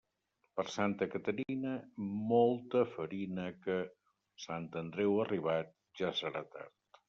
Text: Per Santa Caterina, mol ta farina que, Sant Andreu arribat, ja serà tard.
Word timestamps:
Per 0.59 0.63
Santa 0.75 1.07
Caterina, 1.15 1.73
mol 2.31 2.57
ta 2.75 2.83
farina 2.95 3.45
que, 3.69 3.77
Sant 4.49 4.69
Andreu 4.85 5.23
arribat, 5.29 5.75
ja 6.03 6.15
serà 6.25 6.47
tard. 6.57 6.79